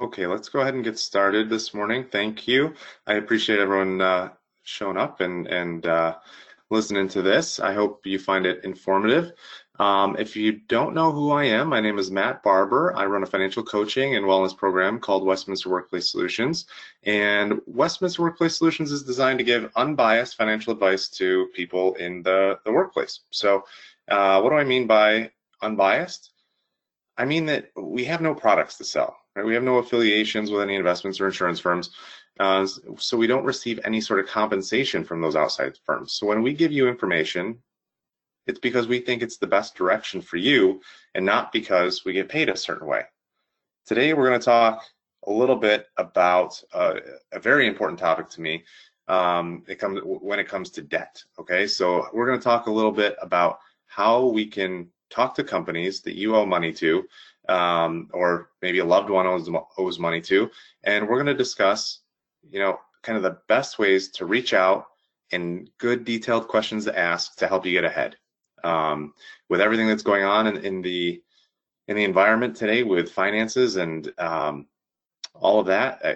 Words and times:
Okay, 0.00 0.28
let's 0.28 0.48
go 0.48 0.60
ahead 0.60 0.74
and 0.74 0.84
get 0.84 0.96
started 0.96 1.50
this 1.50 1.74
morning. 1.74 2.04
Thank 2.04 2.46
you. 2.46 2.72
I 3.08 3.14
appreciate 3.14 3.58
everyone 3.58 4.00
uh, 4.00 4.28
showing 4.62 4.96
up 4.96 5.20
and, 5.20 5.48
and 5.48 5.84
uh, 5.86 6.18
listening 6.70 7.08
to 7.08 7.22
this. 7.22 7.58
I 7.58 7.72
hope 7.72 8.06
you 8.06 8.20
find 8.20 8.46
it 8.46 8.62
informative. 8.62 9.32
Um, 9.80 10.14
if 10.16 10.36
you 10.36 10.60
don't 10.68 10.94
know 10.94 11.10
who 11.10 11.32
I 11.32 11.46
am, 11.46 11.66
my 11.68 11.80
name 11.80 11.98
is 11.98 12.12
Matt 12.12 12.44
Barber. 12.44 12.96
I 12.96 13.06
run 13.06 13.24
a 13.24 13.26
financial 13.26 13.64
coaching 13.64 14.14
and 14.14 14.24
wellness 14.24 14.56
program 14.56 15.00
called 15.00 15.24
Westminster 15.24 15.68
Workplace 15.68 16.12
Solutions. 16.12 16.66
And 17.02 17.60
Westminster 17.66 18.22
Workplace 18.22 18.56
Solutions 18.56 18.92
is 18.92 19.02
designed 19.02 19.40
to 19.40 19.44
give 19.44 19.68
unbiased 19.74 20.36
financial 20.36 20.72
advice 20.72 21.08
to 21.08 21.48
people 21.56 21.94
in 21.94 22.22
the, 22.22 22.60
the 22.64 22.70
workplace. 22.70 23.18
So, 23.30 23.64
uh, 24.06 24.40
what 24.42 24.50
do 24.50 24.56
I 24.56 24.64
mean 24.64 24.86
by 24.86 25.32
unbiased? 25.60 26.30
I 27.16 27.24
mean 27.24 27.46
that 27.46 27.72
we 27.74 28.04
have 28.04 28.20
no 28.20 28.32
products 28.32 28.78
to 28.78 28.84
sell. 28.84 29.16
Right? 29.38 29.46
We 29.46 29.54
have 29.54 29.62
no 29.62 29.78
affiliations 29.78 30.50
with 30.50 30.62
any 30.62 30.74
investments 30.74 31.20
or 31.20 31.26
insurance 31.26 31.60
firms. 31.60 31.90
Uh, 32.40 32.66
so 32.96 33.16
we 33.16 33.28
don't 33.28 33.44
receive 33.44 33.78
any 33.84 34.00
sort 34.00 34.18
of 34.18 34.26
compensation 34.26 35.04
from 35.04 35.20
those 35.20 35.36
outside 35.36 35.78
firms. 35.84 36.14
So 36.14 36.26
when 36.26 36.42
we 36.42 36.52
give 36.52 36.72
you 36.72 36.88
information, 36.88 37.56
it's 38.48 38.58
because 38.58 38.88
we 38.88 38.98
think 38.98 39.22
it's 39.22 39.36
the 39.36 39.46
best 39.46 39.76
direction 39.76 40.20
for 40.20 40.38
you 40.38 40.80
and 41.14 41.24
not 41.24 41.52
because 41.52 42.04
we 42.04 42.12
get 42.12 42.28
paid 42.28 42.48
a 42.48 42.56
certain 42.56 42.88
way. 42.88 43.02
Today 43.86 44.12
we're 44.12 44.28
going 44.28 44.40
to 44.40 44.44
talk 44.44 44.82
a 45.28 45.30
little 45.30 45.54
bit 45.56 45.86
about 45.98 46.60
uh, 46.74 46.94
a 47.30 47.38
very 47.38 47.68
important 47.68 48.00
topic 48.00 48.28
to 48.30 48.40
me. 48.40 48.64
Um, 49.06 49.62
it 49.68 49.78
comes 49.78 50.00
when 50.02 50.40
it 50.40 50.48
comes 50.48 50.70
to 50.70 50.82
debt. 50.82 51.22
Okay, 51.38 51.68
so 51.68 52.08
we're 52.12 52.26
going 52.26 52.40
to 52.40 52.44
talk 52.44 52.66
a 52.66 52.72
little 52.72 52.90
bit 52.90 53.16
about 53.22 53.60
how 53.86 54.26
we 54.26 54.46
can 54.46 54.88
talk 55.10 55.34
to 55.36 55.44
companies 55.44 56.00
that 56.02 56.16
you 56.16 56.34
owe 56.34 56.44
money 56.44 56.72
to, 56.72 57.04
um, 57.48 58.08
or 58.12 58.50
maybe 58.62 58.78
a 58.78 58.84
loved 58.84 59.10
one 59.10 59.26
owes, 59.26 59.48
owes 59.76 59.98
money 59.98 60.20
to, 60.22 60.50
and 60.84 61.08
we're 61.08 61.16
going 61.16 61.26
to 61.26 61.34
discuss, 61.34 62.00
you 62.50 62.58
know, 62.58 62.78
kind 63.02 63.16
of 63.16 63.22
the 63.22 63.38
best 63.48 63.78
ways 63.78 64.08
to 64.10 64.26
reach 64.26 64.52
out 64.52 64.86
and 65.32 65.70
good 65.78 66.04
detailed 66.04 66.48
questions 66.48 66.84
to 66.84 66.98
ask 66.98 67.36
to 67.36 67.46
help 67.46 67.64
you 67.64 67.72
get 67.72 67.84
ahead. 67.84 68.16
Um, 68.64 69.14
with 69.48 69.60
everything 69.60 69.86
that's 69.86 70.02
going 70.02 70.24
on 70.24 70.46
in, 70.46 70.56
in, 70.64 70.82
the 70.82 71.22
in 71.86 71.96
the 71.96 72.04
environment 72.04 72.56
today 72.56 72.82
with 72.82 73.12
finances 73.12 73.76
and 73.76 74.12
um, 74.18 74.66
all 75.34 75.60
of 75.60 75.66
that, 75.66 76.04
uh, 76.04 76.14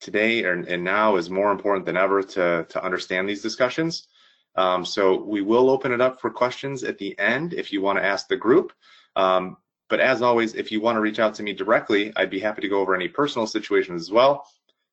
today 0.00 0.44
and, 0.44 0.66
and 0.66 0.82
now 0.82 1.16
is 1.16 1.28
more 1.28 1.52
important 1.52 1.84
than 1.84 1.96
ever 1.96 2.22
to 2.22 2.66
to 2.68 2.84
understand 2.84 3.28
these 3.28 3.42
discussions. 3.42 4.08
Um, 4.56 4.84
so 4.84 5.22
we 5.22 5.42
will 5.42 5.70
open 5.70 5.92
it 5.92 6.00
up 6.00 6.20
for 6.20 6.30
questions 6.30 6.82
at 6.82 6.98
the 6.98 7.16
end 7.18 7.54
if 7.54 7.72
you 7.72 7.80
want 7.80 7.98
to 7.98 8.04
ask 8.04 8.28
the 8.28 8.36
group. 8.36 8.72
Um, 9.14 9.56
but 9.90 10.00
as 10.00 10.22
always, 10.22 10.54
if 10.54 10.72
you 10.72 10.80
want 10.80 10.96
to 10.96 11.00
reach 11.00 11.18
out 11.18 11.34
to 11.34 11.42
me 11.42 11.52
directly, 11.52 12.14
I'd 12.16 12.30
be 12.30 12.38
happy 12.38 12.62
to 12.62 12.68
go 12.68 12.80
over 12.80 12.94
any 12.94 13.08
personal 13.08 13.46
situations 13.46 14.00
as 14.00 14.10
well. 14.10 14.46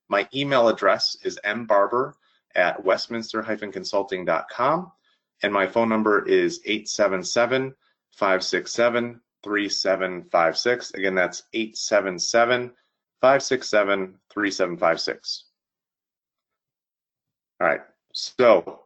My 0.10 0.28
email 0.34 0.68
address 0.68 1.16
is 1.24 1.40
mbarber 1.46 2.16
at 2.56 2.84
westminster-consulting.com 2.84 4.92
and 5.44 5.54
my 5.54 5.68
phone 5.68 5.90
number 5.90 6.28
is 6.28 6.60
877 6.66 7.76
567 8.14 9.22
3756. 9.44 10.94
Again, 10.96 11.14
that's 11.14 11.44
877 11.54 12.72
567 13.22 14.16
3756. 14.34 15.44
All 17.60 17.68
right, 17.68 17.82
so 18.14 18.82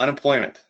unemployment. 0.00 0.64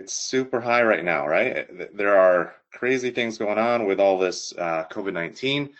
It's 0.00 0.14
super 0.14 0.62
high 0.62 0.82
right 0.82 1.04
now, 1.04 1.28
right? 1.28 1.94
There 1.94 2.18
are 2.18 2.54
crazy 2.72 3.10
things 3.10 3.36
going 3.36 3.58
on 3.58 3.84
with 3.84 4.00
all 4.00 4.18
this 4.18 4.54
uh, 4.56 4.84
COVID 4.90 5.12
19. 5.12 5.74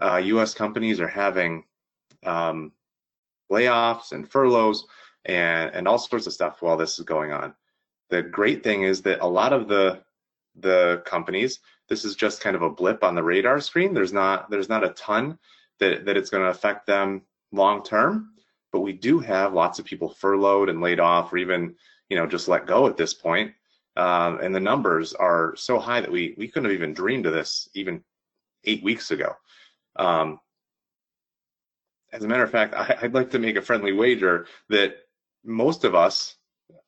Uh, 0.00 0.16
US 0.16 0.54
companies 0.54 0.98
are 0.98 1.06
having 1.06 1.62
um, 2.24 2.72
layoffs 3.52 4.12
and 4.12 4.26
furloughs 4.26 4.86
and, 5.26 5.74
and 5.74 5.86
all 5.86 5.98
sorts 5.98 6.26
of 6.26 6.32
stuff 6.32 6.62
while 6.62 6.78
this 6.78 6.98
is 6.98 7.04
going 7.04 7.32
on. 7.32 7.54
The 8.08 8.22
great 8.22 8.64
thing 8.64 8.84
is 8.84 9.02
that 9.02 9.20
a 9.20 9.26
lot 9.26 9.52
of 9.52 9.68
the 9.68 10.02
the 10.58 11.02
companies, 11.04 11.60
this 11.90 12.06
is 12.06 12.16
just 12.16 12.40
kind 12.40 12.56
of 12.56 12.62
a 12.62 12.70
blip 12.70 13.04
on 13.04 13.14
the 13.14 13.22
radar 13.22 13.60
screen. 13.60 13.92
There's 13.92 14.14
not 14.14 14.50
there's 14.50 14.70
not 14.70 14.84
a 14.84 14.94
ton 14.94 15.38
that, 15.80 16.06
that 16.06 16.16
it's 16.16 16.30
going 16.30 16.44
to 16.44 16.50
affect 16.50 16.86
them 16.86 17.20
long 17.52 17.84
term, 17.84 18.30
but 18.72 18.80
we 18.80 18.94
do 18.94 19.18
have 19.18 19.52
lots 19.52 19.78
of 19.78 19.84
people 19.84 20.08
furloughed 20.08 20.70
and 20.70 20.80
laid 20.80 20.98
off 20.98 21.30
or 21.30 21.36
even 21.36 21.74
you 22.08 22.16
know 22.16 22.26
just 22.26 22.48
let 22.48 22.66
go 22.66 22.86
at 22.86 22.96
this 22.96 23.12
point. 23.12 23.52
Um, 23.96 24.40
and 24.40 24.54
the 24.54 24.60
numbers 24.60 25.14
are 25.14 25.54
so 25.56 25.78
high 25.78 26.00
that 26.00 26.12
we 26.12 26.34
we 26.36 26.48
couldn't 26.48 26.70
have 26.70 26.76
even 26.76 26.92
dreamed 26.92 27.26
of 27.26 27.32
this 27.32 27.68
even 27.74 28.02
eight 28.64 28.82
weeks 28.82 29.10
ago. 29.10 29.34
Um, 29.96 30.38
as 32.12 32.24
a 32.24 32.28
matter 32.28 32.42
of 32.42 32.50
fact, 32.50 32.74
I, 32.74 32.98
would 33.02 33.14
like 33.14 33.30
to 33.30 33.38
make 33.38 33.56
a 33.56 33.62
friendly 33.62 33.92
wager 33.92 34.46
that 34.68 34.96
most 35.44 35.84
of 35.84 35.94
us, 35.94 36.36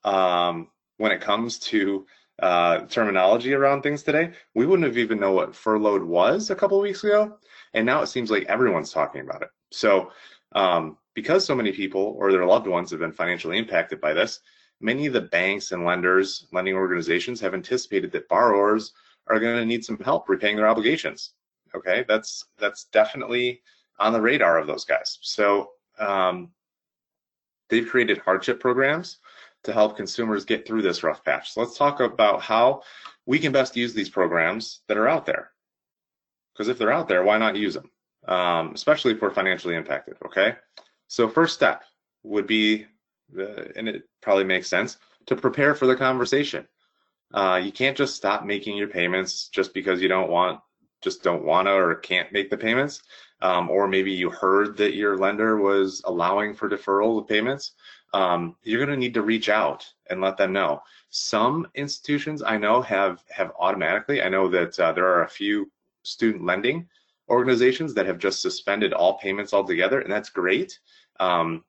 um, 0.03 0.69
when 0.97 1.11
it 1.11 1.21
comes 1.21 1.59
to 1.59 2.05
uh, 2.39 2.79
terminology 2.85 3.53
around 3.53 3.81
things 3.81 4.03
today, 4.03 4.31
we 4.55 4.65
wouldn't 4.65 4.87
have 4.87 4.97
even 4.97 5.19
know 5.19 5.33
what 5.33 5.55
furloughed 5.55 6.03
was 6.03 6.49
a 6.49 6.55
couple 6.55 6.79
weeks 6.79 7.03
ago, 7.03 7.37
and 7.73 7.85
now 7.85 8.01
it 8.01 8.07
seems 8.07 8.31
like 8.31 8.45
everyone's 8.45 8.91
talking 8.91 9.21
about 9.21 9.41
it. 9.41 9.49
So, 9.71 10.11
um, 10.53 10.97
because 11.15 11.45
so 11.45 11.55
many 11.55 11.71
people 11.71 12.15
or 12.17 12.31
their 12.31 12.45
loved 12.45 12.67
ones 12.67 12.91
have 12.91 12.99
been 12.99 13.11
financially 13.11 13.57
impacted 13.57 13.99
by 13.99 14.13
this, 14.13 14.39
many 14.79 15.05
of 15.05 15.13
the 15.13 15.21
banks 15.21 15.71
and 15.71 15.85
lenders, 15.85 16.47
lending 16.51 16.75
organizations 16.75 17.39
have 17.41 17.53
anticipated 17.53 18.11
that 18.11 18.29
borrowers 18.29 18.93
are 19.27 19.39
going 19.39 19.57
to 19.57 19.65
need 19.65 19.85
some 19.85 19.99
help 19.99 20.29
repaying 20.29 20.55
their 20.55 20.67
obligations. 20.67 21.33
Okay, 21.75 22.03
that's 22.07 22.45
that's 22.57 22.85
definitely 22.85 23.61
on 23.99 24.13
the 24.13 24.21
radar 24.21 24.57
of 24.57 24.67
those 24.67 24.85
guys. 24.85 25.19
So 25.21 25.71
um, 25.99 26.51
they've 27.69 27.87
created 27.87 28.17
hardship 28.17 28.59
programs 28.59 29.17
to 29.63 29.73
help 29.73 29.97
consumers 29.97 30.45
get 30.45 30.65
through 30.65 30.81
this 30.81 31.03
rough 31.03 31.23
patch. 31.23 31.51
So 31.51 31.61
let's 31.61 31.77
talk 31.77 31.99
about 31.99 32.41
how 32.41 32.81
we 33.25 33.39
can 33.39 33.51
best 33.51 33.75
use 33.75 33.93
these 33.93 34.09
programs 34.09 34.81
that 34.87 34.97
are 34.97 35.07
out 35.07 35.25
there. 35.25 35.51
Because 36.53 36.69
if 36.69 36.77
they're 36.77 36.91
out 36.91 37.07
there, 37.07 37.23
why 37.23 37.37
not 37.37 37.55
use 37.55 37.73
them? 37.73 37.91
Um, 38.27 38.71
especially 38.73 39.13
if 39.13 39.21
we're 39.21 39.31
financially 39.31 39.75
impacted. 39.75 40.15
Okay. 40.25 40.55
So 41.07 41.27
first 41.27 41.53
step 41.53 41.83
would 42.23 42.47
be 42.47 42.85
and 43.35 43.87
it 43.87 44.03
probably 44.21 44.43
makes 44.43 44.67
sense 44.67 44.97
to 45.27 45.35
prepare 45.35 45.75
for 45.75 45.85
the 45.85 45.95
conversation. 45.95 46.67
Uh, 47.33 47.61
you 47.63 47.71
can't 47.71 47.97
just 47.97 48.15
stop 48.15 48.43
making 48.43 48.75
your 48.75 48.87
payments 48.87 49.49
just 49.49 49.73
because 49.73 50.01
you 50.01 50.07
don't 50.07 50.29
want, 50.29 50.59
just 51.01 51.23
don't 51.23 51.45
want 51.45 51.67
to 51.67 51.73
or 51.73 51.95
can't 51.95 52.31
make 52.31 52.49
the 52.49 52.57
payments. 52.57 53.01
Um, 53.41 53.69
or 53.69 53.87
maybe 53.87 54.11
you 54.11 54.29
heard 54.29 54.75
that 54.77 54.95
your 54.95 55.17
lender 55.17 55.57
was 55.57 56.01
allowing 56.05 56.53
for 56.53 56.69
deferral 56.69 57.19
of 57.19 57.27
payments. 57.27 57.73
Um, 58.13 58.55
you're 58.63 58.83
going 58.83 58.95
to 58.95 58.99
need 58.99 59.13
to 59.13 59.21
reach 59.21 59.47
out 59.47 59.85
and 60.09 60.19
let 60.19 60.35
them 60.35 60.51
know. 60.51 60.81
Some 61.11 61.67
institutions 61.75 62.43
I 62.43 62.57
know 62.57 62.81
have 62.81 63.23
have 63.29 63.51
automatically. 63.59 64.21
I 64.21 64.29
know 64.29 64.49
that 64.49 64.79
uh, 64.79 64.91
there 64.91 65.07
are 65.07 65.23
a 65.23 65.29
few 65.29 65.71
student 66.03 66.43
lending 66.43 66.87
organizations 67.29 67.93
that 67.93 68.07
have 68.07 68.17
just 68.17 68.41
suspended 68.41 68.91
all 68.91 69.19
payments 69.19 69.53
altogether, 69.53 70.01
and 70.01 70.11
that's 70.11 70.29
great. 70.29 70.79
Um, 71.19 71.63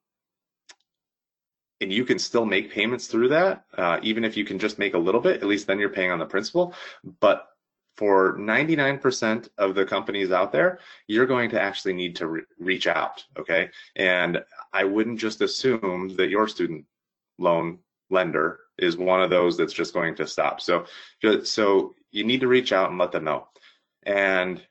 and 1.81 1.93
you 1.93 2.05
can 2.05 2.19
still 2.19 2.45
make 2.45 2.71
payments 2.71 3.07
through 3.07 3.29
that, 3.29 3.65
uh, 3.79 3.99
even 4.03 4.25
if 4.25 4.37
you 4.37 4.45
can 4.45 4.59
just 4.59 4.79
make 4.79 4.95
a 4.95 4.99
little 4.99 5.21
bit, 5.21 5.43
at 5.43 5.49
least 5.49 5.67
then 5.67 5.79
you're 5.79 5.89
paying 5.89 6.11
on 6.11 6.19
the 6.19 6.27
principal. 6.27 6.75
But 7.21 7.49
for 7.97 8.37
99% 8.39 9.49
of 9.59 9.75
the 9.75 9.85
companies 9.85 10.31
out 10.31 10.53
there, 10.53 10.79
you're 11.07 11.27
going 11.27 11.51
to 11.51 11.61
actually 11.61 11.93
need 11.93 12.17
to 12.17 12.27
re 12.27 12.43
reach 12.59 12.87
out, 12.87 13.25
okay? 13.39 13.71
And 13.97 14.43
I 14.73 14.85
wouldn't 14.85 15.19
just 15.19 15.41
assume 15.43 16.15
that 16.17 16.31
your 16.31 16.49
student 16.49 16.85
loan 17.39 17.79
lender 18.11 18.61
is 18.79 18.97
one 18.97 19.23
of 19.23 19.31
those 19.31 19.57
that's 19.57 19.73
just 19.73 19.95
going 19.95 20.15
to 20.17 20.27
stop. 20.27 20.61
So, 20.61 20.87
so 21.45 21.95
you 22.11 22.25
need 22.25 22.41
to 22.41 22.49
reach 22.49 22.73
out 22.73 22.91
and 22.91 22.99
let 22.99 23.13
them 23.13 23.25
know. 23.25 23.49
And 24.05 24.63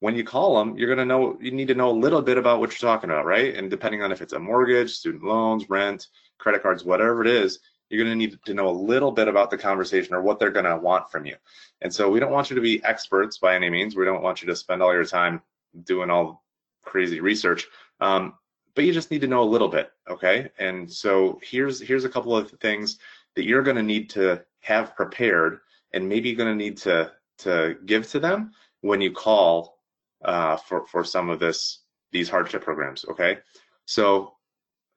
when 0.00 0.14
you 0.14 0.24
call 0.24 0.58
them, 0.58 0.76
you're 0.76 0.94
going 0.94 0.98
to 0.98 1.04
know, 1.04 1.38
you 1.40 1.50
need 1.50 1.68
to 1.68 1.74
know 1.74 1.90
a 1.90 2.02
little 2.04 2.22
bit 2.22 2.38
about 2.38 2.60
what 2.60 2.70
you're 2.70 2.90
talking 2.90 3.10
about, 3.10 3.26
right? 3.26 3.54
And 3.54 3.70
depending 3.70 4.02
on 4.02 4.12
if 4.12 4.20
it's 4.22 4.34
a 4.34 4.38
mortgage, 4.38 4.92
student 4.92 5.24
loans, 5.24 5.68
rent, 5.68 6.06
credit 6.38 6.62
cards, 6.62 6.84
whatever 6.84 7.22
it 7.22 7.28
is, 7.28 7.60
you're 7.88 8.04
going 8.04 8.18
to 8.18 8.26
need 8.26 8.38
to 8.44 8.54
know 8.54 8.68
a 8.68 8.70
little 8.70 9.12
bit 9.12 9.28
about 9.28 9.50
the 9.50 9.58
conversation 9.58 10.14
or 10.14 10.22
what 10.22 10.38
they're 10.38 10.50
going 10.50 10.64
to 10.64 10.76
want 10.76 11.10
from 11.10 11.24
you. 11.24 11.36
And 11.80 11.92
so 11.92 12.10
we 12.10 12.20
don't 12.20 12.32
want 12.32 12.50
you 12.50 12.56
to 12.56 12.62
be 12.62 12.82
experts 12.84 13.38
by 13.38 13.54
any 13.54 13.70
means. 13.70 13.94
We 13.94 14.04
don't 14.04 14.22
want 14.22 14.42
you 14.42 14.48
to 14.48 14.56
spend 14.56 14.82
all 14.82 14.92
your 14.92 15.04
time 15.04 15.42
doing 15.84 16.10
all 16.10 16.44
crazy 16.84 17.20
research. 17.20 17.66
Um, 18.00 18.34
but 18.74 18.84
you 18.84 18.92
just 18.92 19.10
need 19.10 19.22
to 19.22 19.26
know 19.26 19.42
a 19.42 19.44
little 19.44 19.68
bit, 19.68 19.90
okay? 20.08 20.50
And 20.58 20.90
so 20.90 21.40
here's 21.42 21.80
here's 21.80 22.04
a 22.04 22.10
couple 22.10 22.36
of 22.36 22.50
things 22.60 22.98
that 23.34 23.44
you're 23.44 23.62
going 23.62 23.76
to 23.76 23.82
need 23.82 24.10
to 24.10 24.44
have 24.60 24.94
prepared, 24.94 25.60
and 25.94 26.08
maybe 26.08 26.28
you're 26.28 26.36
going 26.36 26.56
to 26.56 26.64
need 26.64 26.76
to 26.78 27.12
to 27.38 27.76
give 27.86 28.06
to 28.10 28.20
them 28.20 28.52
when 28.82 29.00
you 29.00 29.12
call 29.12 29.78
uh, 30.24 30.56
for 30.56 30.86
for 30.86 31.04
some 31.04 31.30
of 31.30 31.38
this 31.40 31.80
these 32.12 32.28
hardship 32.28 32.62
programs, 32.62 33.04
okay? 33.06 33.38
So 33.86 34.35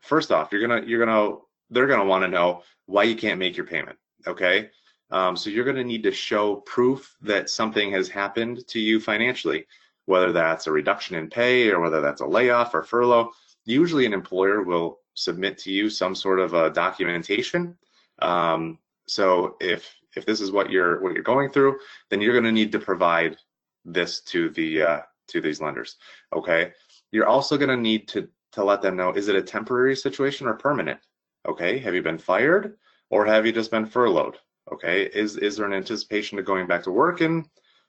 first 0.02 0.32
off, 0.32 0.52
you're 0.52 0.66
gonna 0.66 0.86
you're 0.86 1.04
gonna 1.06 1.38
they're 1.70 1.88
gonna 1.88 2.06
want 2.06 2.24
to 2.24 2.28
know 2.28 2.64
why 2.86 3.04
you 3.04 3.16
can't 3.16 3.40
make 3.40 3.58
your 3.58 3.66
payment. 3.66 3.98
Okay, 4.28 4.70
um, 5.12 5.36
so 5.36 5.50
you're 5.50 5.66
gonna 5.66 5.84
need 5.84 6.04
to 6.04 6.12
show 6.12 6.58
proof 6.58 7.16
that 7.22 7.50
something 7.50 7.92
has 7.92 8.10
happened 8.10 8.68
to 8.68 8.80
you 8.80 9.00
financially, 9.00 9.66
whether 10.06 10.32
that's 10.32 10.68
a 10.68 10.72
reduction 10.72 11.16
in 11.16 11.30
pay 11.30 11.70
or 11.70 11.80
whether 11.80 12.02
that's 12.02 12.22
a 12.22 12.26
layoff 12.26 12.74
or 12.74 12.84
furlough. 12.84 13.32
Usually, 13.66 14.06
an 14.06 14.14
employer 14.14 14.64
will 14.64 15.00
submit 15.14 15.58
to 15.60 15.72
you 15.72 15.90
some 15.90 16.16
sort 16.16 16.40
of 16.40 16.54
a 16.54 16.70
documentation. 16.70 17.78
Um, 18.22 18.80
so 19.08 19.58
if 19.60 19.96
if 20.16 20.26
this 20.26 20.42
is 20.42 20.52
what 20.52 20.70
you're 20.70 21.02
what 21.02 21.14
you're 21.14 21.24
going 21.24 21.50
through, 21.50 21.80
then 22.10 22.22
you're 22.22 22.34
going 22.34 22.46
to 22.46 22.52
need 22.52 22.72
to 22.72 22.80
provide 22.80 23.38
this 23.86 24.22
to 24.22 24.50
the 24.52 24.82
uh, 24.82 25.02
to 25.28 25.42
these 25.42 25.62
lenders. 25.62 25.98
Okay. 26.34 26.74
You're 27.12 27.28
also 27.28 27.58
going 27.58 27.70
to 27.70 27.78
need 27.78 28.08
to 28.10 28.28
to 28.54 28.64
let 28.64 28.82
them 28.82 28.96
know 28.96 29.14
is 29.14 29.28
it 29.28 29.36
a 29.36 29.42
temporary 29.42 29.96
situation 29.96 30.48
or 30.48 30.54
permanent? 30.54 31.00
Okay. 31.48 31.80
Have 31.80 31.96
you 31.96 32.02
been 32.02 32.18
fired 32.18 32.78
or 33.10 33.26
have 33.26 33.46
you 33.46 33.52
just 33.52 33.72
been 33.72 33.86
furloughed? 33.86 34.38
Okay. 34.72 35.04
Is 35.04 35.38
is 35.38 35.58
there 35.58 35.66
an 35.66 35.74
anticipation 35.74 36.40
of 36.40 36.46
going 36.46 36.68
back 36.68 36.84
to 36.84 36.92
work 36.92 37.22
in 37.22 37.46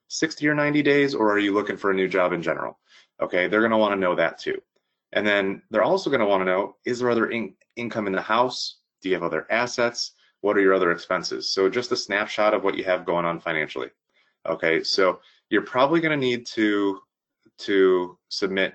60 0.08 0.48
or 0.48 0.54
90 0.54 0.82
days, 0.82 1.14
or 1.14 1.30
are 1.30 1.38
you 1.38 1.54
looking 1.54 1.76
for 1.76 1.90
a 1.90 1.94
new 1.94 2.08
job 2.08 2.32
in 2.32 2.42
general? 2.42 2.78
Okay. 3.20 3.46
They're 3.46 3.60
going 3.60 3.70
to 3.70 3.78
want 3.78 3.92
to 3.92 4.00
know 4.00 4.14
that 4.14 4.38
too. 4.38 4.60
And 5.12 5.26
then 5.26 5.62
they're 5.70 5.82
also 5.82 6.10
going 6.10 6.20
to 6.20 6.26
want 6.26 6.42
to 6.42 6.44
know 6.44 6.76
is 6.84 6.98
there 6.98 7.10
other 7.10 7.30
in 7.30 7.54
income 7.76 8.06
in 8.06 8.12
the 8.12 8.22
house? 8.22 8.78
Do 9.02 9.08
you 9.08 9.14
have 9.14 9.24
other 9.24 9.46
assets? 9.50 10.12
What 10.42 10.56
are 10.56 10.60
your 10.60 10.74
other 10.74 10.92
expenses? 10.92 11.52
So 11.52 11.68
just 11.68 11.92
a 11.92 11.96
snapshot 11.96 12.54
of 12.54 12.64
what 12.64 12.76
you 12.76 12.84
have 12.84 13.04
going 13.04 13.26
on 13.26 13.40
financially. 13.40 13.90
Okay, 14.48 14.82
so 14.82 15.20
you're 15.50 15.62
probably 15.62 16.00
going 16.00 16.18
to 16.18 16.26
need 16.26 16.46
to 16.46 17.00
to 17.58 18.18
submit, 18.28 18.74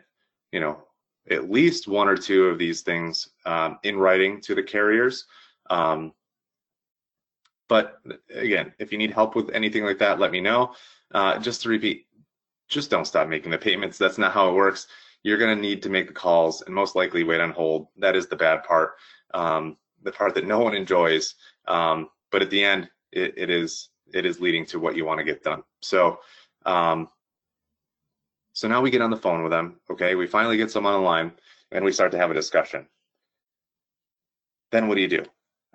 you 0.52 0.60
know, 0.60 0.84
at 1.30 1.50
least 1.50 1.88
one 1.88 2.07
or 2.07 2.18
two 2.18 2.45
of 2.45 2.57
these 2.57 2.81
things 2.81 3.30
um, 3.45 3.80
in 3.83 3.98
writing 3.98 4.42
to 4.42 4.56
the 4.56 4.63
carriers. 4.63 5.25
Um, 5.69 6.13
but 7.68 8.00
again, 8.33 8.74
if 8.77 8.92
you 8.92 8.98
need 8.98 9.12
help 9.12 9.36
with 9.36 9.50
anything 9.51 9.83
like 9.83 9.98
that, 10.00 10.19
let 10.19 10.31
me 10.31 10.39
know. 10.39 10.75
Uh, 11.13 11.39
just 11.39 11.62
to 11.63 11.69
repeat, 11.69 12.07
just 12.68 12.89
don't 12.89 13.06
stop 13.06 13.27
making 13.27 13.51
the 13.51 13.57
payments. 13.57 13.98
That's 13.98 14.18
not 14.18 14.33
how 14.33 14.50
it 14.50 14.54
works. 14.54 14.88
You're 15.24 15.39
going 15.39 15.56
to 15.56 15.62
need 15.62 15.81
to 15.83 15.89
make 15.89 16.07
the 16.07 16.13
calls 16.13 16.62
and 16.62 16.75
most 16.75 16.95
likely 16.95 17.24
wait 17.24 17.42
on 17.42 17.51
hold. 17.51 17.88
That 17.98 18.16
is 18.16 18.27
the 18.27 18.36
bad 18.36 18.63
part, 18.63 18.94
um, 19.33 19.77
the 20.04 20.12
part 20.12 20.36
that 20.36 20.45
no 20.45 20.60
one 20.60 20.75
enjoys. 20.75 21.33
Um, 21.68 22.10
but 22.31 22.44
at 22.44 22.51
the 22.51 22.63
end, 22.63 22.89
it, 23.12 23.33
it 23.36 23.50
is 23.50 23.89
it 24.13 24.25
is 24.25 24.39
leading 24.39 24.66
to 24.68 24.80
what 24.80 24.95
you 24.95 25.06
want 25.06 25.18
to 25.18 25.24
get 25.24 25.44
done. 25.44 25.63
So, 25.81 26.19
um, 26.66 27.10
so 28.56 28.68
now 28.68 28.81
we 28.81 28.90
get 28.90 29.02
on 29.02 29.12
the 29.12 29.18
phone 29.18 29.44
with 29.44 29.52
them. 29.52 29.80
Okay, 29.92 30.16
we 30.16 30.25
finally 30.25 30.57
get 30.57 30.72
someone 30.72 30.96
online 30.96 31.31
and 31.72 31.86
we 31.86 31.92
start 31.92 32.12
to 32.13 32.18
have 32.18 32.31
a 32.31 32.34
discussion. 32.34 32.88
Then 34.72 34.88
what 34.88 34.96
do 34.96 35.02
you 35.02 35.07
do? 35.07 35.24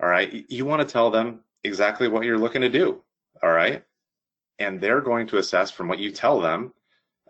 All 0.01 0.09
right, 0.09 0.45
you 0.49 0.65
want 0.65 0.81
to 0.81 0.91
tell 0.91 1.09
them 1.11 1.41
exactly 1.63 2.09
what 2.09 2.25
you're 2.25 2.37
looking 2.37 2.61
to 2.61 2.69
do. 2.69 3.01
All 3.41 3.51
right, 3.51 3.83
and 4.59 4.81
they're 4.81 4.99
going 4.99 5.27
to 5.27 5.37
assess 5.37 5.71
from 5.71 5.87
what 5.87 5.99
you 5.99 6.11
tell 6.11 6.41
them 6.41 6.73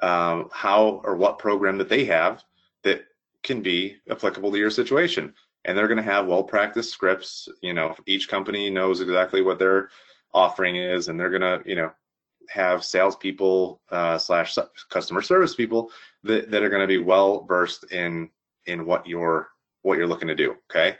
um, 0.02 0.50
how 0.52 1.02
or 1.04 1.16
what 1.16 1.38
program 1.38 1.78
that 1.78 1.90
they 1.90 2.06
have 2.06 2.44
that 2.84 3.04
can 3.44 3.62
be 3.62 3.98
applicable 4.10 4.52
to 4.52 4.58
your 4.58 4.72
situation 4.72 5.34
and 5.66 5.78
they're 5.78 5.88
going 5.88 5.98
to 5.98 6.04
have 6.04 6.28
well 6.28 6.44
practiced 6.44 6.92
scripts. 6.92 7.48
You 7.62 7.74
know, 7.74 7.96
each 8.06 8.30
company 8.30 8.70
knows 8.70 9.02
exactly 9.02 9.42
what 9.42 9.60
their 9.60 9.90
offering 10.34 10.76
is, 10.76 11.08
and 11.08 11.20
they're 11.20 11.38
going 11.38 11.42
to, 11.42 11.62
you 11.70 11.76
know, 11.76 11.92
have 12.50 12.84
salespeople 12.84 13.82
uh, 13.90 14.18
slash 14.18 14.58
customer 14.90 15.22
service 15.22 15.56
people 15.56 15.90
that, 16.24 16.52
that 16.52 16.64
are 16.64 16.70
going 16.70 16.82
to 16.82 16.88
be 16.88 16.98
well 16.98 17.44
versed 17.46 17.92
in 17.92 18.30
in 18.66 18.86
what 18.86 19.08
you're 19.08 19.50
what 19.82 19.98
you're 19.98 20.08
looking 20.08 20.28
to 20.28 20.36
do. 20.36 20.56
Okay, 20.70 20.98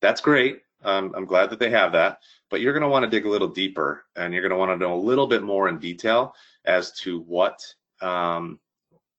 that's 0.00 0.20
great. 0.20 0.60
Um, 0.84 1.12
I'm 1.16 1.26
glad 1.26 1.50
that 1.50 1.58
they 1.58 1.70
have 1.70 1.92
that, 1.92 2.18
but 2.50 2.60
you're 2.60 2.72
going 2.72 2.82
to 2.82 2.88
want 2.88 3.04
to 3.04 3.10
dig 3.10 3.26
a 3.26 3.30
little 3.30 3.48
deeper, 3.48 4.04
and 4.16 4.32
you're 4.32 4.42
going 4.42 4.50
to 4.50 4.58
want 4.58 4.70
to 4.70 4.76
know 4.76 4.94
a 4.94 4.96
little 4.96 5.26
bit 5.26 5.42
more 5.42 5.68
in 5.68 5.78
detail 5.78 6.34
as 6.64 6.92
to 7.00 7.20
what 7.20 7.62
um, 8.00 8.58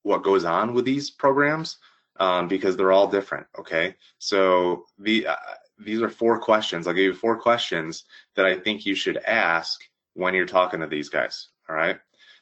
what 0.03 0.23
goes 0.23 0.45
on 0.45 0.73
with 0.73 0.85
these 0.85 1.09
programs 1.09 1.77
um, 2.19 2.47
because 2.47 2.75
they're 2.75 2.91
all 2.91 3.07
different. 3.07 3.47
Okay, 3.57 3.95
so 4.19 4.85
the 4.99 5.27
uh, 5.27 5.35
these 5.79 6.01
are 6.01 6.09
four 6.09 6.39
questions. 6.39 6.87
I'll 6.87 6.93
give 6.93 7.03
you 7.03 7.13
four 7.13 7.37
questions 7.37 8.03
that 8.35 8.45
I 8.45 8.57
think 8.57 8.85
you 8.85 8.95
should 8.95 9.17
ask 9.17 9.81
when 10.13 10.33
you're 10.33 10.45
talking 10.45 10.79
to 10.79 10.87
these 10.87 11.09
guys. 11.09 11.49
All 11.73 11.79
right. 11.79 11.97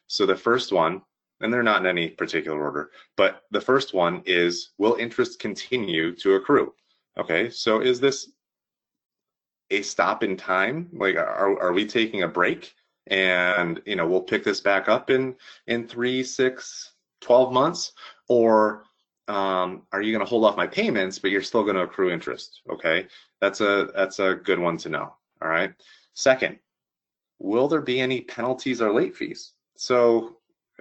So 0.08 0.26
the 0.26 0.36
first 0.36 0.74
one, 0.74 1.02
and 1.40 1.54
they're 1.54 1.64
not 1.64 1.80
in 1.80 1.88
any 1.88 2.10
particular 2.10 2.62
order, 2.62 2.92
but 3.16 3.44
the 3.52 3.62
first 3.62 3.94
one 3.94 4.22
is 4.26 4.72
will 4.78 4.96
interest 4.96 5.40
continue 5.40 6.14
to 6.18 6.34
accrue? 6.34 6.74
Okay, 7.18 7.50
so 7.50 7.80
is 7.80 8.02
this 8.02 8.30
a 9.70 9.82
stop 9.84 10.22
in 10.22 10.36
time? 10.36 10.90
Like, 10.92 11.16
are, 11.16 11.58
are 11.62 11.72
we 11.72 11.86
taking 11.86 12.24
a 12.24 12.28
break? 12.28 12.74
And 13.08 13.82
you 13.86 13.96
know, 13.96 14.06
we'll 14.06 14.22
pick 14.22 14.44
this 14.44 14.60
back 14.60 14.90
up 14.90 15.10
in 15.10 15.36
in 15.68 15.88
three, 15.88 16.26
six, 16.26 16.92
12 17.22 17.54
months, 17.54 17.94
or 18.28 18.84
um, 19.30 19.84
are 19.94 20.02
you 20.02 20.12
going 20.12 20.26
to 20.26 20.30
hold 20.30 20.44
off 20.44 20.58
my 20.58 20.68
payments, 20.68 21.20
but 21.20 21.32
you're 21.32 21.42
still 21.42 21.64
going 21.64 21.78
to 21.78 21.84
accrue 21.84 22.12
interest? 22.12 22.60
Okay, 22.70 23.08
that's 23.40 23.62
a 23.62 23.92
that's 23.96 24.20
a 24.20 24.36
good 24.36 24.60
one 24.60 24.76
to 24.80 24.90
know. 24.90 25.16
All 25.42 25.48
right. 25.48 25.74
Second, 26.16 26.60
will 27.42 27.68
there 27.68 27.82
be 27.82 28.00
any 28.00 28.22
penalties 28.22 28.82
or 28.82 28.94
late 28.94 29.16
fees? 29.16 29.54
So 29.76 30.38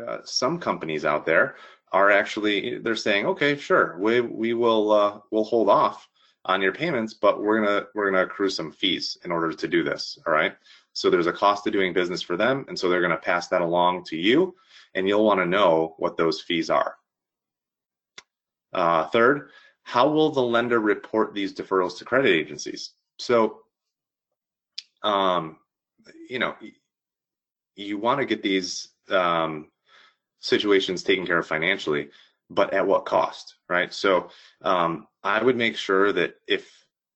uh, 0.07 0.19
some 0.25 0.59
companies 0.59 1.05
out 1.05 1.25
there 1.25 1.57
are 1.93 2.11
actually 2.11 2.79
they're 2.79 2.97
saying, 2.97 3.27
okay, 3.27 3.57
sure, 3.57 3.97
we 3.99 4.21
we 4.21 4.55
will 4.55 4.93
uh, 4.93 5.19
we'll 5.31 5.45
hold 5.45 5.69
off 5.69 6.09
on 6.45 6.62
your 6.62 6.73
payments, 6.73 7.15
but 7.15 7.43
we're 7.43 7.65
gonna 7.65 7.87
we're 7.95 8.11
gonna 8.11 8.25
accrue 8.25 8.51
some 8.51 8.71
fees 8.71 9.19
in 9.25 9.33
order 9.33 9.53
to 9.53 9.69
do 9.69 9.83
this. 9.83 10.19
All 10.27 10.33
right. 10.33 10.55
So 10.93 11.09
there's 11.09 11.27
a 11.27 11.33
cost 11.33 11.67
of 11.67 11.73
doing 11.73 11.93
business 11.93 12.23
for 12.23 12.37
them, 12.37 12.65
and 12.69 12.79
so 12.79 12.89
they're 12.89 13.03
gonna 13.03 13.17
pass 13.17 13.49
that 13.49 13.63
along 13.63 14.05
to 14.05 14.17
you, 14.17 14.55
and 14.95 15.09
you'll 15.09 15.25
want 15.25 15.41
to 15.41 15.47
know 15.47 15.95
what 15.99 16.17
those 16.17 16.41
fees 16.41 16.71
are. 16.71 16.97
Uh, 18.73 19.06
third, 19.06 19.51
how 19.83 20.09
will 20.09 20.31
the 20.31 20.43
lender 20.43 20.79
report 20.79 21.35
these 21.35 21.55
deferrals 21.55 21.99
to 21.99 22.05
credit 22.05 22.31
agencies? 22.31 22.91
So, 23.19 23.63
um, 25.03 25.56
you 26.29 26.38
know, 26.38 26.55
you 27.76 27.99
want 27.99 28.20
to 28.20 28.26
get 28.26 28.43
these 28.43 28.88
um, 29.08 29.69
situations 30.41 31.02
taken 31.02 31.26
care 31.26 31.38
of 31.38 31.47
financially, 31.47 32.11
but 32.49 32.73
at 32.73 32.87
what 32.87 33.05
cost, 33.05 33.55
right? 33.69 33.93
So, 33.93 34.31
um, 34.62 35.06
I 35.23 35.43
would 35.43 35.56
make 35.56 35.76
sure 35.76 36.12
that 36.12 36.35
if 36.47 36.70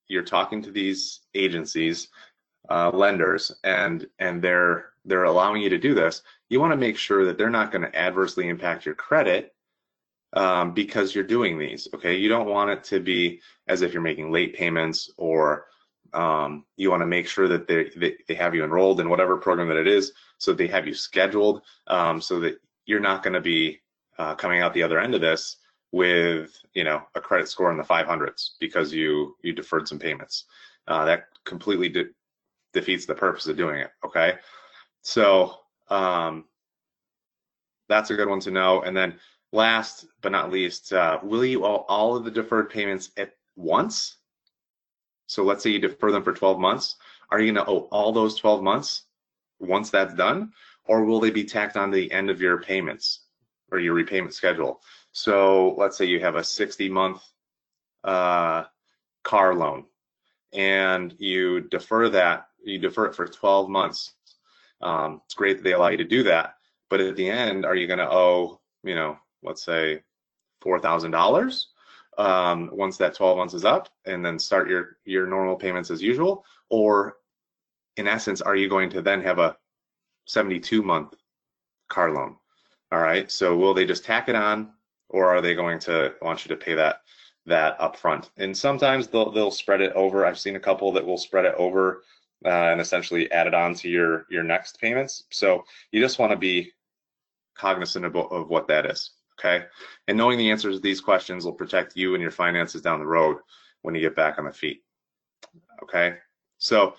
you're 0.08 0.22
talking 0.22 0.62
to 0.62 0.70
these 0.70 1.20
agencies, 1.34 2.08
uh, 2.70 2.90
lenders, 2.90 3.52
and 3.62 4.06
and 4.19 4.42
they're 4.42 4.87
they're 5.04 5.25
allowing 5.25 5.62
you 5.62 5.70
to 5.70 5.78
do 5.78 5.94
this, 5.94 6.22
you 6.48 6.60
want 6.60 6.72
to 6.72 6.76
make 6.76 6.96
sure 6.96 7.25
that 7.26 7.37
they're 7.37 7.50
not 7.50 7.72
going 7.72 7.82
to 7.82 7.96
adversely 7.96 8.48
impact 8.48 8.87
your 8.87 8.94
credit 8.94 9.54
um, 10.34 10.72
because 10.72 11.14
you're 11.14 11.25
doing 11.25 11.58
these. 11.58 11.88
Okay, 11.94 12.16
you 12.16 12.28
don't 12.28 12.48
want 12.48 12.70
it 12.70 12.85
to 12.85 13.00
be 13.00 13.40
as 13.68 13.82
if 13.82 13.92
you're 13.92 14.02
making 14.02 14.32
late 14.32 14.54
payments 14.54 15.11
or 15.16 15.66
um, 16.14 16.64
you 16.76 16.90
want 16.90 17.02
to 17.02 17.06
make 17.06 17.28
sure 17.28 17.49
that 17.49 17.66
they, 17.66 17.90
they, 17.97 18.16
they 18.28 18.35
have 18.35 18.54
you 18.54 18.64
enrolled 18.64 19.00
in 19.00 19.09
whatever 19.09 19.37
program 19.37 19.68
that 19.68 19.76
it 19.76 19.87
is, 19.87 20.12
so 20.38 20.52
they 20.52 20.66
have 20.66 20.87
you 20.87 20.94
scheduled, 20.94 21.62
um, 21.87 22.21
so 22.21 22.40
that 22.40 22.56
you're 22.87 23.00
not 23.00 23.23
going 23.23 23.35
to 23.35 23.40
be 23.40 23.80
uh, 24.18 24.35
coming 24.35 24.61
out 24.61 24.75
the 24.75 24.83
other 24.83 25.00
end 25.00 25.14
of 25.14 25.21
this 25.21 25.56
with 25.92 26.59
you 26.75 26.83
know 26.85 27.02
a 27.14 27.21
credit 27.21 27.49
score 27.49 27.71
in 27.71 27.76
the 27.76 27.85
500s 27.85 28.50
because 28.59 28.92
you 28.92 29.37
you 29.42 29.52
deferred 29.52 29.87
some 29.87 29.99
payments. 29.99 30.44
Uh, 30.87 31.04
that 31.04 31.25
completely 31.44 31.88
de 31.88 32.04
defeats 32.73 33.06
the 33.06 33.14
purpose 33.14 33.47
of 33.47 33.56
doing 33.56 33.80
it. 33.80 33.90
Okay, 34.04 34.35
so 35.02 35.54
um, 35.88 36.44
that's 37.88 38.11
a 38.11 38.14
good 38.16 38.28
one 38.28 38.40
to 38.40 38.50
know. 38.50 38.83
And 38.83 38.97
then 38.97 39.14
Last 39.54 40.06
but 40.21 40.33
not 40.33 40.50
least, 40.50 40.92
uh, 40.92 41.21
will 41.23 41.44
you 41.44 41.64
all, 41.64 41.87
all 41.88 42.16
of 42.16 42.25
the 42.25 42.30
deferred 42.33 42.71
payments 42.71 43.12
at 43.16 43.35
once? 43.54 44.16
So 45.26 45.45
let's 45.45 45.62
say 45.62 45.71
you 45.71 45.78
defer 45.78 46.11
them 46.12 46.23
for 46.23 46.33
12 46.33 46.59
months. 46.59 46.97
Are 47.31 47.40
you 47.40 47.52
going 47.52 47.64
to 47.64 47.71
owe 47.71 47.88
all 47.90 48.12
those 48.12 48.37
12 48.37 48.62
months 48.62 49.04
once 49.59 49.90
that's 49.90 50.14
done? 50.14 50.52
Or 50.87 51.04
will 51.04 51.21
they 51.21 51.31
be 51.31 51.45
tacked 51.45 51.76
on 51.76 51.90
the 51.90 52.11
end 52.12 52.31
of 52.31 52.40
your 52.40 52.61
payments 52.61 53.21
or 53.73 53.78
your 53.78 53.95
repayment 53.95 54.35
schedule? 54.35 54.83
So 55.12 55.75
let's 55.78 55.97
say 55.97 56.04
you 56.04 56.21
have 56.21 56.37
a 56.37 56.45
60 56.45 56.88
month 56.88 57.23
uh, 58.02 58.64
car 59.23 59.54
loan 59.54 59.85
and 60.52 61.14
you 61.19 61.62
defer 61.62 62.09
that, 62.11 62.49
you 62.62 62.78
defer 62.78 63.07
it 63.07 63.14
for 63.14 63.26
12 63.26 63.69
months. 63.69 64.14
Um, 64.81 65.23
it's 65.25 65.35
great 65.35 65.57
that 65.57 65.64
they 65.64 65.73
allow 65.73 65.88
you 65.88 65.97
to 65.97 66.04
do 66.04 66.23
that. 66.25 66.54
But 66.90 67.00
at 67.00 67.16
the 67.16 67.28
end, 67.31 67.64
are 67.64 67.75
you 67.75 67.87
going 67.87 67.99
to 67.99 68.11
owe, 68.11 68.61
you 68.83 68.95
know, 68.95 69.19
let's 69.43 69.64
say 69.64 70.02
$4,000 70.62 71.64
um, 72.18 72.71
once 72.73 72.97
that 72.99 73.14
12 73.14 73.37
months 73.37 73.54
is 73.54 73.64
up 73.64 73.88
and 74.04 74.25
then 74.25 74.38
start 74.38 74.68
your, 74.68 74.97
your 75.04 75.26
normal 75.26 75.56
payments 75.56 75.90
as 75.90 76.02
usual? 76.02 76.44
Or 76.71 77.16
in 77.97 78.09
essence, 78.09 78.40
are 78.40 78.56
you 78.56 78.68
going 78.68 78.90
to 78.90 79.02
then 79.02 79.23
have 79.23 79.38
a 79.38 79.56
72 80.26 80.83
month 80.83 81.14
car 81.88 82.12
loan? 82.12 82.37
All 82.92 83.00
right, 83.00 83.30
so 83.30 83.56
will 83.56 83.75
they 83.75 83.87
just 83.87 84.04
tack 84.04 84.28
it 84.28 84.37
on 84.37 84.71
or 85.09 85.26
are 85.26 85.40
they 85.40 85.54
going 85.54 85.78
to 85.80 86.14
want 86.23 86.44
you 86.44 86.49
to 86.50 86.56
pay 86.56 86.75
that 86.75 87.00
that 87.47 87.78
upfront? 87.78 88.30
And 88.37 88.56
sometimes 88.56 89.09
they'll, 89.09 89.30
they'll 89.30 89.50
spread 89.50 89.80
it 89.80 89.92
over. 89.92 90.25
I've 90.25 90.38
seen 90.38 90.56
a 90.56 90.61
couple 90.61 90.92
that 90.92 91.06
will 91.06 91.18
spread 91.18 91.44
it 91.44 91.54
over 91.56 92.02
uh, 92.44 92.49
and 92.49 92.80
essentially 92.80 93.30
add 93.33 93.47
it 93.47 93.54
on 93.54 93.75
to 93.75 93.88
your, 93.88 94.26
your 94.30 94.42
next 94.42 94.80
payments. 94.80 95.25
So 95.30 95.64
you 95.92 96.00
just 96.00 96.18
want 96.18 96.33
to 96.33 96.38
be 96.38 96.73
cognizant 97.54 98.04
of, 98.04 98.16
of 98.16 98.49
what 98.49 98.68
that 98.68 98.87
is. 98.87 99.11
Okay. 99.44 99.66
And 100.08 100.16
knowing 100.16 100.38
the 100.38 100.50
answers 100.50 100.76
to 100.76 100.80
these 100.80 101.00
questions 101.00 101.44
will 101.44 101.52
protect 101.52 101.96
you 101.96 102.14
and 102.14 102.22
your 102.22 102.30
finances 102.30 102.80
down 102.80 102.98
the 102.98 103.06
road 103.06 103.38
when 103.82 103.94
you 103.94 104.00
get 104.00 104.16
back 104.16 104.38
on 104.38 104.46
the 104.46 104.52
feet. 104.52 104.82
Okay. 105.82 106.16
So 106.58 106.94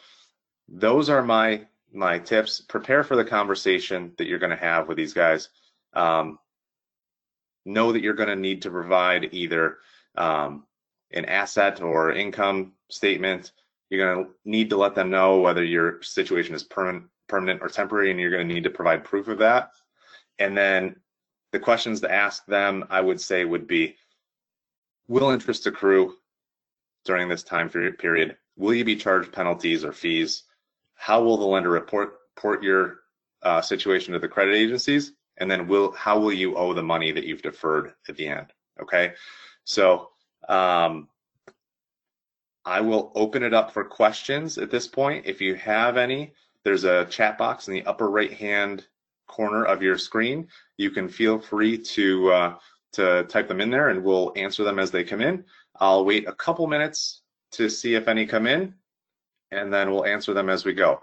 those 0.68 1.10
are 1.10 1.24
my 1.24 1.66
my 1.92 2.20
tips. 2.20 2.62
Prepare 2.62 3.04
for 3.04 3.16
the 3.16 3.26
conversation 3.26 4.12
that 4.18 4.28
you're 4.28 4.40
going 4.40 4.52
to 4.52 4.56
have 4.56 4.88
with 4.88 4.98
these 4.98 5.14
guys. 5.14 5.50
Um, 5.94 6.40
know 7.66 7.92
that 7.92 8.02
you're 8.02 8.14
going 8.14 8.30
to 8.30 8.36
need 8.36 8.62
to 8.62 8.70
provide 8.70 9.30
either 9.32 9.78
um, 10.18 10.66
an 11.12 11.26
asset 11.26 11.82
or 11.82 12.12
income 12.12 12.74
statement. 12.90 13.54
You're 13.90 14.14
going 14.14 14.26
to 14.26 14.32
need 14.44 14.70
to 14.70 14.78
let 14.78 14.94
them 14.94 15.10
know 15.10 15.40
whether 15.40 15.64
your 15.64 16.02
situation 16.04 16.54
is 16.54 16.64
permanent, 16.64 17.06
permanent 17.28 17.62
or 17.62 17.70
temporary, 17.70 18.12
and 18.12 18.20
you're 18.20 18.32
going 18.32 18.48
to 18.48 18.54
need 18.54 18.66
to 18.66 18.70
provide 18.70 19.04
proof 19.04 19.28
of 19.30 19.40
that. 19.40 19.72
And 20.38 20.56
then 20.56 20.98
the 21.56 21.60
questions 21.60 22.02
to 22.02 22.12
ask 22.12 22.46
them, 22.48 22.84
I 22.90 23.00
would 23.00 23.22
say, 23.22 23.46
would 23.46 23.66
be 23.66 23.96
Will 25.08 25.30
interest 25.30 25.66
accrue 25.68 26.16
during 27.06 27.30
this 27.30 27.44
time 27.44 27.70
period? 27.70 28.36
Will 28.58 28.74
you 28.74 28.84
be 28.84 28.98
charged 28.98 29.32
penalties 29.32 29.86
or 29.86 29.94
fees? 29.94 30.44
How 30.96 31.24
will 31.24 31.38
the 31.38 31.46
lender 31.46 31.70
report, 31.70 32.16
report 32.36 32.62
your 32.62 32.98
uh, 33.42 33.62
situation 33.62 34.12
to 34.14 34.20
the 34.20 34.28
credit 34.28 34.56
agencies? 34.56 35.14
And 35.38 35.50
then 35.50 35.68
will 35.68 35.94
how 35.94 36.20
will 36.20 36.34
you 36.34 36.58
owe 36.58 36.74
the 36.74 36.84
money 36.84 37.14
that 37.14 37.24
you've 37.24 37.42
deferred 37.42 37.94
at 38.10 38.18
the 38.18 38.28
end? 38.28 38.48
Okay, 38.82 39.14
so 39.64 40.10
um, 40.50 41.08
I 42.66 42.82
will 42.82 43.14
open 43.16 43.44
it 43.44 43.54
up 43.54 43.72
for 43.72 43.86
questions 43.86 44.58
at 44.58 44.72
this 44.72 44.88
point. 44.88 45.26
If 45.26 45.40
you 45.40 45.56
have 45.56 45.96
any, 45.96 46.34
there's 46.66 46.84
a 46.84 47.06
chat 47.06 47.38
box 47.38 47.70
in 47.70 47.74
the 47.76 47.86
upper 47.86 48.10
right 48.10 48.34
hand 48.34 48.86
corner 49.28 49.66
of 49.66 49.82
your 49.82 49.98
screen. 49.98 50.48
You 50.78 50.92
can 50.92 51.10
feel 51.10 51.40
free 51.40 51.78
to 51.78 52.32
uh, 52.32 52.56
to 52.94 53.24
type 53.26 53.48
them 53.48 53.62
in 53.62 53.70
there 53.70 53.90
and 53.90 54.04
we'll 54.04 54.34
answer 54.36 54.64
them 54.64 54.80
as 54.80 54.90
they 54.92 55.04
come 55.04 55.22
in. 55.22 55.46
I'll 55.80 56.06
wait 56.06 56.28
a 56.28 56.34
couple 56.34 56.66
minutes 56.68 57.22
to 57.52 57.70
see 57.70 57.96
if 57.96 58.08
any 58.08 58.26
come 58.26 58.48
in 58.48 58.74
and 59.52 59.74
then 59.74 59.92
we'll 59.92 60.06
answer 60.06 60.34
them 60.34 60.50
as 60.50 60.66
we 60.66 60.74
go. 60.74 61.02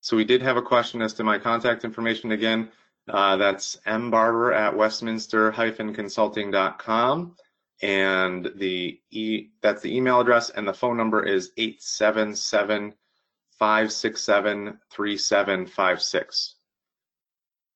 So 0.00 0.16
we 0.16 0.24
did 0.24 0.42
have 0.42 0.56
a 0.56 0.62
question 0.62 1.02
as 1.02 1.12
to 1.14 1.24
my 1.24 1.38
contact 1.38 1.84
information 1.84 2.32
again. 2.32 2.70
Uh, 3.08 3.36
that's 3.36 3.76
mbarber 3.86 4.54
at 4.54 4.74
westminster-consulting.com 4.74 7.36
and 7.82 8.50
the 8.56 8.98
e 9.10 9.48
that's 9.60 9.82
the 9.82 9.94
email 9.94 10.18
address 10.20 10.48
and 10.50 10.66
the 10.66 10.72
phone 10.72 10.96
number 10.96 11.24
is 11.24 11.52
877 11.58 12.94
567 13.58 14.78
3756. 14.90 16.54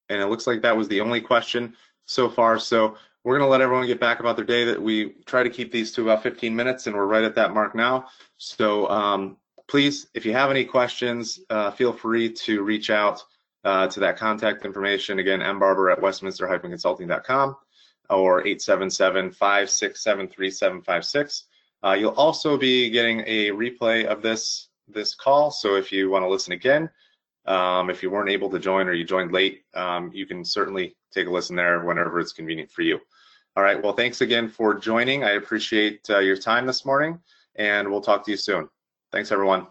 And 0.08 0.20
it 0.20 0.26
looks 0.26 0.46
like 0.46 0.62
that 0.62 0.76
was 0.76 0.88
the 0.88 1.00
only 1.00 1.20
question 1.20 1.74
so 2.04 2.28
far. 2.28 2.58
So 2.58 2.96
we're 3.22 3.38
going 3.38 3.46
to 3.46 3.50
let 3.50 3.60
everyone 3.60 3.86
get 3.86 4.00
back 4.00 4.20
about 4.20 4.36
their 4.36 4.44
day 4.44 4.64
that 4.64 4.82
we 4.82 5.10
try 5.26 5.42
to 5.42 5.50
keep 5.50 5.70
these 5.70 5.92
to 5.92 6.02
about 6.02 6.22
15 6.22 6.54
minutes 6.54 6.86
and 6.86 6.96
we're 6.96 7.06
right 7.06 7.24
at 7.24 7.34
that 7.36 7.54
mark 7.54 7.74
now. 7.74 8.06
So 8.38 8.88
um, 8.88 9.36
please, 9.68 10.08
if 10.14 10.26
you 10.26 10.32
have 10.32 10.50
any 10.50 10.64
questions, 10.64 11.40
uh, 11.50 11.70
feel 11.70 11.92
free 11.92 12.32
to 12.32 12.62
reach 12.62 12.90
out 12.90 13.22
uh, 13.64 13.86
to 13.88 14.00
that 14.00 14.16
contact 14.16 14.64
information. 14.64 15.18
Again, 15.18 15.40
mbarber 15.40 15.92
at 15.92 16.00
westminster-consulting.com 16.00 17.56
or 18.08 18.42
877-567-3756. 18.42 21.42
Uh, 21.82 21.92
you'll 21.92 22.12
also 22.12 22.58
be 22.58 22.90
getting 22.90 23.22
a 23.26 23.50
replay 23.50 24.06
of 24.06 24.22
this 24.22 24.69
this 24.92 25.14
call. 25.14 25.50
So 25.50 25.76
if 25.76 25.92
you 25.92 26.10
want 26.10 26.24
to 26.24 26.28
listen 26.28 26.52
again, 26.52 26.90
um, 27.46 27.90
if 27.90 28.02
you 28.02 28.10
weren't 28.10 28.30
able 28.30 28.50
to 28.50 28.58
join 28.58 28.86
or 28.88 28.92
you 28.92 29.04
joined 29.04 29.32
late, 29.32 29.62
um, 29.74 30.10
you 30.12 30.26
can 30.26 30.44
certainly 30.44 30.96
take 31.12 31.26
a 31.26 31.30
listen 31.30 31.56
there 31.56 31.84
whenever 31.84 32.20
it's 32.20 32.32
convenient 32.32 32.70
for 32.70 32.82
you. 32.82 32.98
All 33.56 33.62
right. 33.62 33.82
Well, 33.82 33.92
thanks 33.92 34.20
again 34.20 34.48
for 34.48 34.74
joining. 34.74 35.24
I 35.24 35.32
appreciate 35.32 36.08
uh, 36.08 36.20
your 36.20 36.36
time 36.36 36.66
this 36.66 36.84
morning, 36.84 37.18
and 37.56 37.90
we'll 37.90 38.00
talk 38.00 38.24
to 38.26 38.30
you 38.30 38.36
soon. 38.36 38.68
Thanks, 39.10 39.32
everyone. 39.32 39.66